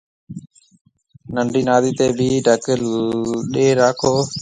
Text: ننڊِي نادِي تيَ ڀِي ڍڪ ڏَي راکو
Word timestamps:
ننڊِي 1.33 1.61
نادِي 1.67 1.91
تيَ 1.97 2.05
ڀِي 2.17 2.29
ڍڪ 2.45 2.65
ڏَي 3.53 3.65
راکو 3.79 4.13